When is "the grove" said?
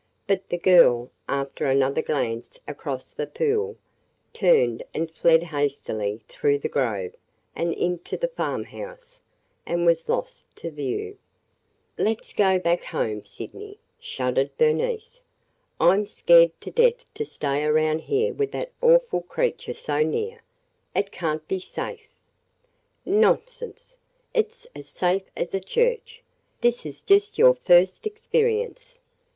6.57-7.13